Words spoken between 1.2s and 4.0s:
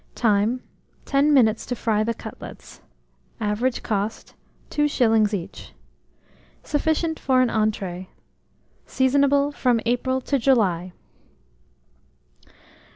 minutes to fry the cutlets. Average